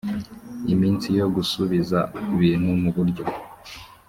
iminsi 0.73 1.07
yo 1.19 1.25
gusubiza 1.35 1.99
ibintu 2.35 2.69
mu 2.81 2.89
buryo 2.95 3.23